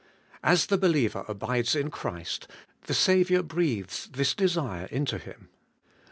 As 0.43 0.65
the 0.65 0.79
believer 0.79 1.23
abides 1.27 1.75
in 1.75 1.91
Christ, 1.91 2.47
the 2.87 2.93
Saviour 2.95 3.43
breathes 3.43 4.07
this 4.11 4.33
desire 4.33 4.87
into 4.87 5.19
him. 5.19 5.49